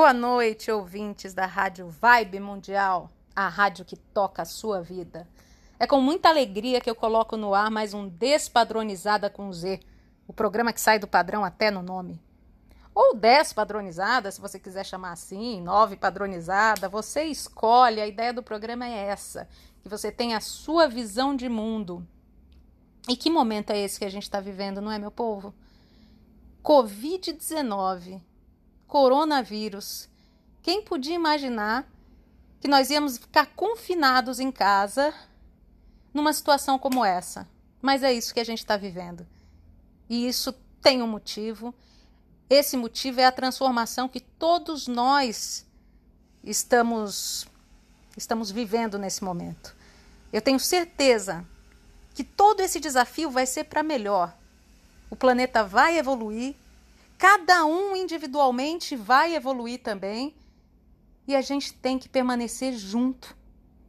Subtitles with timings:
[0.00, 5.28] Boa noite, ouvintes da Rádio Vibe Mundial, a rádio que toca a sua vida.
[5.78, 9.78] É com muita alegria que eu coloco no ar mais um Despadronizada com Z,
[10.26, 12.18] o programa que sai do padrão até no nome.
[12.94, 18.86] Ou despadronizada, se você quiser chamar assim, nove padronizada, você escolhe, a ideia do programa
[18.86, 19.46] é essa,
[19.82, 22.08] que você tenha a sua visão de mundo.
[23.06, 25.54] E que momento é esse que a gente está vivendo, não é, meu povo?
[26.64, 28.29] Covid-19
[28.90, 30.08] coronavírus.
[30.62, 31.88] Quem podia imaginar
[32.60, 35.14] que nós íamos ficar confinados em casa
[36.12, 37.48] numa situação como essa?
[37.80, 39.24] Mas é isso que a gente está vivendo.
[40.08, 41.72] E isso tem um motivo.
[42.50, 45.64] Esse motivo é a transformação que todos nós
[46.42, 47.46] estamos
[48.16, 49.74] estamos vivendo nesse momento.
[50.32, 51.46] Eu tenho certeza
[52.12, 54.36] que todo esse desafio vai ser para melhor.
[55.08, 56.56] O planeta vai evoluir,
[57.20, 60.34] Cada um individualmente vai evoluir também
[61.28, 63.36] e a gente tem que permanecer junto,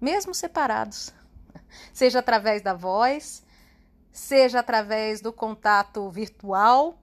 [0.02, 1.14] mesmo separados,
[1.94, 3.42] seja através da voz,
[4.12, 7.02] seja através do contato virtual.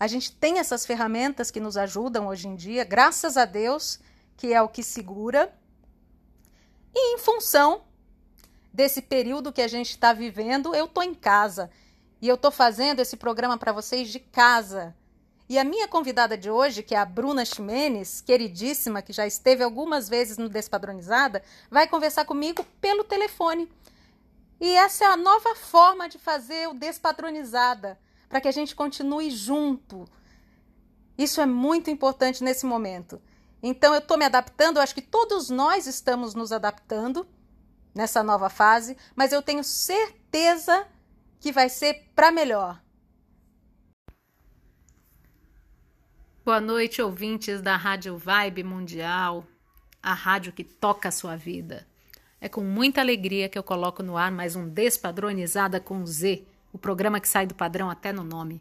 [0.00, 4.00] A gente tem essas ferramentas que nos ajudam hoje em dia, graças a Deus,
[4.36, 5.56] que é o que segura.
[6.92, 7.84] E em função
[8.72, 11.70] desse período que a gente está vivendo, eu estou em casa
[12.20, 14.92] e eu estou fazendo esse programa para vocês de casa.
[15.50, 19.64] E a minha convidada de hoje, que é a Bruna Ximenes, queridíssima, que já esteve
[19.64, 23.68] algumas vezes no Despadronizada, vai conversar comigo pelo telefone.
[24.60, 29.28] E essa é a nova forma de fazer o Despadronizada, para que a gente continue
[29.28, 30.08] junto.
[31.18, 33.20] Isso é muito importante nesse momento.
[33.60, 37.26] Então, eu estou me adaptando, eu acho que todos nós estamos nos adaptando
[37.92, 40.86] nessa nova fase, mas eu tenho certeza
[41.40, 42.80] que vai ser para melhor.
[46.50, 49.46] Boa noite, ouvintes da Rádio Vibe Mundial,
[50.02, 51.86] a rádio que toca a sua vida.
[52.40, 56.76] É com muita alegria que eu coloco no ar mais um Despadronizada com Z, o
[56.76, 58.60] programa que sai do padrão até no nome.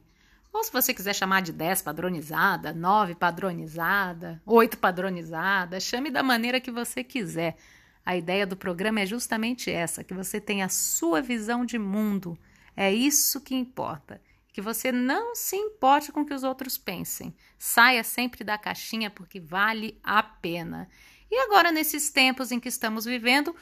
[0.53, 6.61] Ou se você quiser chamar de 10 padronizada, 9 padronizada, 8 padronizada, chame da maneira
[6.61, 7.57] que você quiser.
[8.05, 12.37] A ideia do programa é justamente essa: que você tenha a sua visão de mundo.
[12.77, 17.35] É isso que importa que você não se importe com o que os outros pensem.
[17.57, 20.89] Saia sempre da caixinha porque vale a pena.
[21.31, 23.55] E agora, nesses tempos em que estamos vivendo,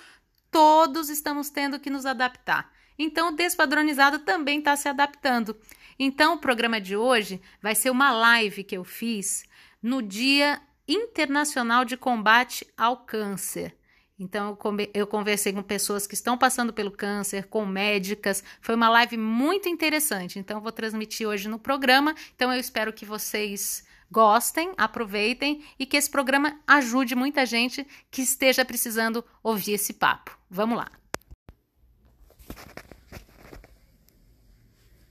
[0.50, 2.72] todos estamos tendo que nos adaptar.
[2.98, 5.56] Então, o despadronizado também está se adaptando.
[6.00, 9.46] Então, o programa de hoje vai ser uma live que eu fiz
[9.82, 13.77] no Dia Internacional de Combate ao Câncer.
[14.20, 14.58] Então,
[14.96, 18.44] eu conversei com pessoas que estão passando pelo câncer, com médicas.
[18.60, 20.40] Foi uma live muito interessante.
[20.40, 22.16] Então, eu vou transmitir hoje no programa.
[22.36, 28.24] Então, eu espero que vocês gostem, aproveitem e que esse programa ajude muita gente que
[28.24, 30.36] esteja precisando ouvir esse papo.
[30.50, 30.92] Vamos lá.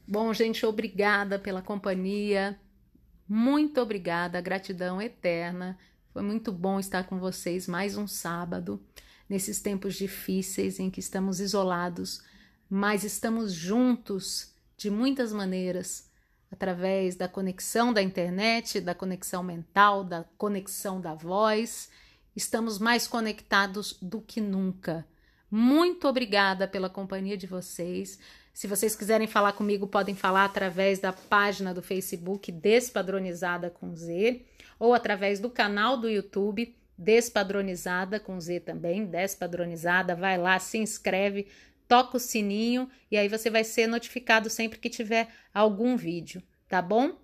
[0.08, 2.58] Bom, gente, obrigada pela companhia.
[3.28, 5.78] Muito obrigada, gratidão eterna.
[6.16, 8.82] Foi muito bom estar com vocês mais um sábado,
[9.28, 12.22] nesses tempos difíceis em que estamos isolados,
[12.70, 16.08] mas estamos juntos de muitas maneiras
[16.50, 21.90] através da conexão da internet, da conexão mental, da conexão da voz.
[22.34, 25.06] Estamos mais conectados do que nunca.
[25.50, 28.18] Muito obrigada pela companhia de vocês.
[28.54, 34.46] Se vocês quiserem falar comigo, podem falar através da página do Facebook Despadronizada com Z
[34.78, 41.46] ou através do canal do YouTube Despadronizada com Z também, Despadronizada, vai lá, se inscreve,
[41.86, 46.80] toca o sininho e aí você vai ser notificado sempre que tiver algum vídeo, tá
[46.80, 47.18] bom?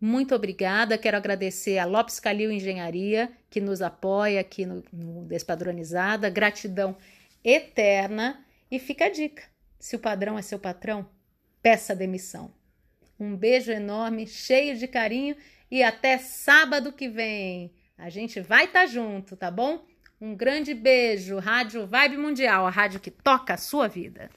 [0.00, 6.28] Muito obrigada, quero agradecer a Lopes Calil Engenharia, que nos apoia aqui no, no Despadronizada,
[6.28, 6.96] gratidão
[7.44, 9.44] eterna e fica a dica,
[9.78, 11.08] se o padrão é seu patrão,
[11.62, 12.52] peça demissão.
[13.20, 15.36] Um beijo enorme, cheio de carinho
[15.72, 17.72] e até sábado que vem.
[17.96, 19.82] A gente vai estar tá junto, tá bom?
[20.20, 24.30] Um grande beijo, Rádio Vibe Mundial, a rádio que toca a sua vida.